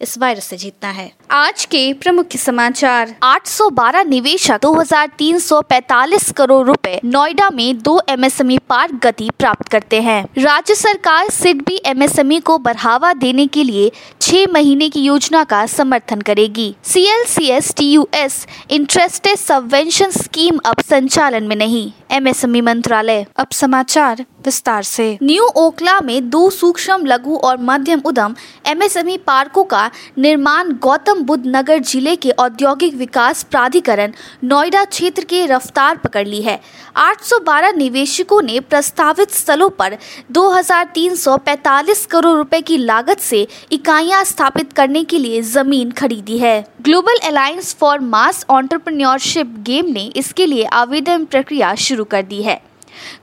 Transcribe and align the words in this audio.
इस 0.00 0.18
वायरस 0.18 0.44
से 0.44 0.56
जीतना 0.56 0.90
है। 0.90 1.12
आज 1.30 1.64
के 1.64 1.92
प्रमुख 1.92 2.26
समाचार। 2.36 3.14
812 3.22 4.02
निवेशक 4.02 4.58
2345 4.62 6.32
करोड़ 6.32 6.66
रुपए 6.66 7.00
नोएडा 7.04 7.50
में 7.50 7.78
दो 7.78 8.02
एमएसएमई 8.08 8.58
पार्क 8.58 8.94
गति 8.94 9.30
प्राप्त 9.38 9.68
करते 9.68 10.02
हैं। 10.02 10.28
राज्य 10.38 10.74
सरकार 10.74 11.28
सिडबी 11.28 11.82
एमएसएमई 11.86 12.40
को 12.40 12.58
बढ़ावा 12.58 13.12
देने 13.12 13.46
के 13.46 13.64
लिए 13.64 13.92
छह 14.28 14.46
महीने 14.52 14.88
की 14.88 15.00
योजना 15.00 15.42
का 15.44 15.64
समर्थन 15.66 16.20
करेगी। 16.20 16.74
C 16.84 17.04
L 17.08 17.24
C 17.24 17.46
S 17.50 17.72
T 17.76 17.84
U 17.92 18.06
S 18.14 18.34
interested 18.70 19.36
subvention 19.36 20.10
scheme 20.10 20.58
अब 20.66 20.80
संचालन 20.80 21.44
में 21.44 21.56
नहीं। 21.56 21.90
एमएसएमई 22.10 22.60
मंत्रालय। 22.60 23.24
अब 23.36 23.50
समाचार 23.52 24.24
विस्तार 24.44 24.82
से। 24.82 25.06
न्यू 25.22 25.44
ओखला 25.56 26.00
में 26.00 26.28
दो 26.30 26.50
सूक्ष्म 26.50 27.06
लघु 27.06 27.36
और 27.36 27.56
मध्यम 27.60 28.02
उद्यम 28.04 28.34
एमएसएमई 28.66 29.16
पार्कों 29.16 29.64
का 29.64 29.90
निर्माण 30.18 30.72
गौतम 30.82 31.22
बुद्ध 31.22 31.42
नगर 31.46 31.78
ज़िले 31.82 32.14
के 32.16 32.30
औद्योगिक 32.30 32.94
विकास 32.94 33.42
प्राधिकरण 33.42 34.12
नोएडा 34.44 34.84
क्षेत्र 34.84 35.24
के 35.24 35.44
रफ्तार 35.46 35.96
पकड़ 35.96 36.26
ली 36.28 36.42
है। 36.42 36.60
812 36.96 37.76
निवेशकों 37.76 38.42
ने 38.42 38.60
प्रस्तावित 38.60 39.30
स्थलों 39.30 39.68
पर 39.70 39.96
2345 40.30 42.06
करोड़ 42.06 42.36
रुपए 42.36 42.60
की 42.60 42.76
लागत 42.76 43.20
से 43.20 43.46
इकाइयाँ 43.72 44.17
स्थापित 44.24 44.72
करने 44.72 45.04
के 45.04 45.18
लिए 45.18 45.40
ज़मीन 45.42 45.90
खरीदी 45.90 46.38
है। 46.38 46.64
Global 46.82 47.18
alliance 47.24 47.74
for 47.74 48.00
mass 48.00 48.44
entrepreneurship 48.50 49.54
game 49.58 49.86
ने 49.86 50.04
इसके 50.16 50.46
लिए 50.46 50.64
आवेदन 50.64 51.24
प्रक्रिया 51.24 51.74
शुरू 51.74 52.04
कर 52.04 52.22
दी 52.22 52.42
है। 52.42 52.60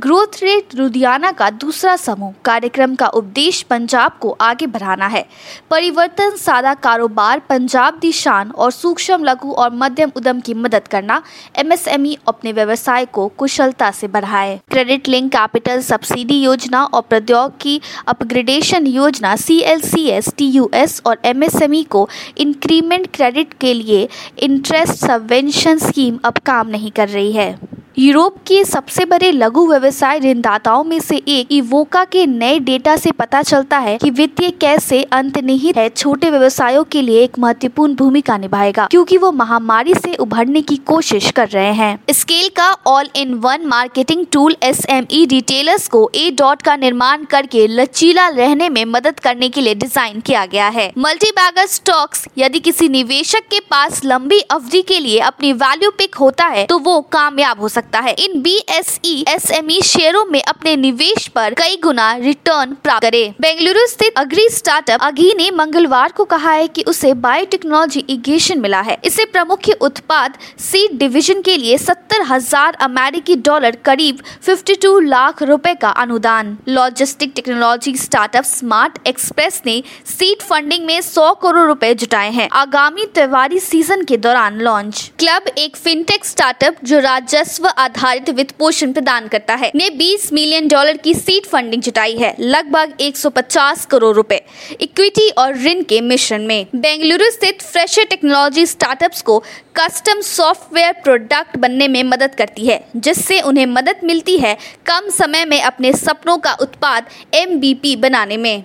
ग्रोथ 0.00 0.42
रेट 0.42 0.74
लुधियाना 0.74 1.30
का 1.32 1.48
दूसरा 1.52 1.96
समूह 1.96 2.32
कार्यक्रम 2.44 2.94
का 2.94 3.06
उपदेश 3.08 3.62
पंजाब 3.62 4.16
को 4.20 4.30
आगे 4.40 4.66
बढ़ाना 4.66 5.06
है। 5.06 5.24
परिवर्तन, 5.70 6.36
सादा 6.36 6.74
कारोबार, 6.76 7.38
पंजाब 7.48 7.98
दी 7.98 8.12
शान 8.12 8.50
और 8.50 8.70
सूक्ष्म 8.72 9.24
लघु 9.24 9.52
और 9.52 9.74
मध्यम 9.74 10.12
उद्यम 10.16 10.40
की 10.40 10.54
मदद 10.56 10.88
करना 10.88 11.22
एमएसएमई 11.58 12.16
अपने 12.28 12.52
व्यवसाय 12.52 13.04
को 13.06 13.26
कुशलता 13.28 13.90
से 13.90 14.08
बढ़ाए। 14.08 14.58
क्रेडिट 14.70 15.08
लिंक 15.08 15.30
कैपिटल 15.32 15.80
सब्सिडी 15.82 16.40
योजना 16.42 16.84
और 16.84 17.02
प्रौद्योगिकी 17.02 17.80
अपग्रेडेशन 18.08 18.86
योजना 18.86 19.34
C 19.36 19.58
L 19.62 19.80
C 19.82 20.06
S 20.10 20.32
T 20.36 20.46
U 20.46 20.70
S 20.74 21.00
और 21.06 21.20
एमएसएमई 21.24 21.82
को 21.90 22.08
इंक्रीमेंट 22.38 23.06
क्रेडिट 23.14 23.52
के 23.60 23.74
लिए 23.74 24.08
इंटरेस्ट 24.42 25.06
सबवेंशन 25.06 25.78
स्कीम 25.78 26.18
अब 26.24 26.38
काम 26.46 26.68
नहीं 26.68 26.90
कर 26.90 27.08
रही 27.08 27.32
है। 27.32 27.71
यूरोप 27.98 28.36
के 28.48 28.64
सबसे 28.64 29.04
बड़े 29.04 29.30
लघु 29.32 29.66
व्यवसाय 29.68 30.18
ऋणदाताओं 30.18 30.84
में 30.84 30.98
से 31.00 31.16
एक 31.28 31.48
इवोका 31.52 32.04
के 32.04 32.24
नए 32.26 32.58
डेटा 32.58 32.94
से 32.96 33.10
पता 33.12 33.42
चलता 33.42 33.78
है 33.78 33.96
कि 33.98 34.10
वित्तीय 34.10 34.50
कैसे 34.60 35.02
अंतनिहित 35.12 35.76
है 35.76 35.88
छोटे 35.88 36.30
व्यवसायों 36.30 36.84
के 36.84 37.02
लिए 37.02 37.22
एक 37.24 37.38
महत्वपूर्ण 37.38 37.94
भूमिका 37.94 38.36
निभाएगा, 38.38 38.86
क्योंकि 38.86 39.16
वो 39.16 39.32
महामारी 39.32 39.94
से 39.94 40.14
उभरने 40.14 40.62
की 40.62 40.76
कोशिश 40.86 41.30
कर 41.30 41.48
रहे 41.48 41.72
हैं। 41.72 41.98
स्केल 42.10 42.48
का 42.56 42.70
all 42.86 43.08
in 43.16 43.34
one 43.34 43.66
marketing 43.66 44.24
tool 44.32 44.56
S 44.62 44.84
M 44.90 45.06
E 45.12 45.24
retailers 45.26 45.86
को 45.88 46.10
ए 46.14 46.30
डॉट 46.38 46.62
का 46.62 46.76
निर्माण 46.76 47.24
करके 47.24 47.66
लचीला 47.66 48.26
रहने 48.30 48.68
में 48.68 48.84
मदद 48.86 49.20
करने 49.20 49.48
के 49.48 49.60
लिए 49.60 49.74
डिज़ाइन 49.74 50.20
किया 50.20 50.46
गया 50.46 50.68
है। 50.68 50.90
मल्टी 50.98 51.30
बैगर 51.32 51.66
स्टॉक्स 51.66 52.26
यदि 52.38 52.60
किसी 52.60 52.88
निवेशक 52.88 53.48
के 53.50 53.60
पास 53.70 54.04
लंबी 54.04 54.40
अवधि 54.50 54.82
के 54.82 54.98
लिए 54.98 55.18
अपनी 55.22 55.52
वैल्यू 55.54 55.90
पिक 55.90 56.14
होता 56.14 56.46
है 56.46 56.66
तो 56.66 56.78
वो 56.80 57.00
कामयाब 57.12 57.60
हो 57.60 57.68
सकता 57.68 57.80
सकता 57.82 58.00
है। 58.00 58.12
इन 58.14 58.40
B 58.42 58.54
S 58.70 58.98
E 59.04 59.24
S 59.28 59.50
M 59.50 59.70
E 59.70 59.80
शेयरों 59.84 60.24
में 60.26 60.42
अपने 60.42 60.74
निवेश 60.78 61.26
पर 61.28 61.54
कई 61.54 61.76
गुना 61.82 62.12
रिटर्न 62.16 62.74
प्राप्त 62.82 63.02
करे। 63.02 63.22
बेंगलुरु 63.40 63.86
स्थित 63.88 64.18
अग्री 64.18 64.48
स्टार्टअप 64.50 65.02
अगी 65.02 65.32
ने 65.36 65.50
मंगलवार 65.52 66.12
को 66.12 66.24
कहा 66.26 66.50
है 66.52 66.66
कि 66.68 66.82
उसे 66.88 67.12
बायोटेक्नोलॉजी 67.22 68.04
इगेशन 68.10 68.60
मिला 68.60 68.80
है। 68.80 68.98
इसे 69.04 69.24
प्रमुख 69.26 69.68
उत्पाद 69.82 70.36
सीड 70.60 70.98
डिवीज़न 70.98 71.40
के 71.42 71.56
लिए 71.56 71.76
सत्तर 71.78 72.22
हज़ार 72.22 72.76
अमेरिकी 72.82 73.36
डॉलर 73.42 73.76
करीब 73.84 74.18
52 74.42 75.00
लाख 75.02 75.42
रुपए 75.42 75.74
का 75.74 75.90
अनुदान। 76.02 76.56
Logistic 76.68 77.32
technology 77.36 77.94
startup 77.96 78.44
smart 78.44 78.98
express 79.06 79.60
ने 79.66 79.82
सीड 80.08 80.42
फंडिंग 80.42 80.86
में 80.86 81.00
100 81.00 81.32
करोड़ 81.42 81.66
रुपए 81.66 81.92
जुटाए 81.94 82.30
हैं। 82.32 82.48
आगामी 82.54 83.06
त्योहारी 83.14 83.58
सीज़न 83.60 84.04
के 84.04 84.16
दौरान 84.18 84.60
लॉन्च 84.60 85.10
क्लब 85.18 85.48
एक 85.58 85.76
फिनटेक 85.78 86.24
स्टार्टअप 86.24 86.76
जो 86.84 86.98
राजस्व 87.00 87.68
आधारित 87.78 88.30
वित्त 88.30 88.54
पोषण 88.58 88.92
प्रदान 88.92 89.28
करता 89.28 89.54
है। 89.54 89.70
ने 89.74 89.88
20 89.90 90.32
मिलियन 90.32 90.68
डॉलर 90.68 90.96
की 90.96 91.14
सीट 91.14 91.46
फंडिंग 91.46 91.82
जुटाई 91.82 92.16
है, 92.16 92.34
लगभग 92.40 92.94
150 93.00 93.84
करोड़ 93.86 94.14
रुपए 94.16 94.40
इक्विटी 94.80 95.28
और 95.30 95.56
ऋण 95.58 95.82
के 95.82 96.00
मिश्रण 96.00 96.46
में। 96.46 96.66
बेंगलुरु 96.74 97.30
स्थित 97.30 97.62
फ्रेशर 97.62 98.04
टेक्नोलॉजी 98.04 98.66
स्टार्टअप्स 98.66 99.22
को 99.22 99.38
कस्टम 99.76 100.20
सॉफ्टवेयर 100.22 100.92
प्रोडक्ट 100.94 101.56
बनने 101.56 101.88
में 101.88 102.02
मदद 102.04 102.34
करती 102.34 102.66
है, 102.66 102.82
जिससे 102.96 103.40
उन्हें 103.40 103.66
मदद 103.68 104.00
मिलती 104.04 104.36
है 104.38 104.56
कम 104.86 105.08
समय 105.12 105.44
में 105.44 105.60
अपने 105.62 105.92
सपनों 105.94 106.36
का 106.38 106.56
उत्पाद 106.60 107.06
एमबीपी 107.34 107.96
बनाने 107.96 108.36
में। 108.36 108.64